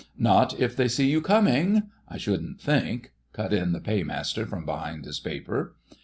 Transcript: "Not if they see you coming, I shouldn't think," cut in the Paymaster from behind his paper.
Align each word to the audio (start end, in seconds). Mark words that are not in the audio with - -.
"Not 0.17 0.59
if 0.59 0.75
they 0.75 0.87
see 0.87 1.11
you 1.11 1.21
coming, 1.21 1.91
I 2.09 2.17
shouldn't 2.17 2.59
think," 2.59 3.11
cut 3.33 3.53
in 3.53 3.71
the 3.71 3.79
Paymaster 3.79 4.47
from 4.47 4.65
behind 4.65 5.05
his 5.05 5.19
paper. 5.19 5.75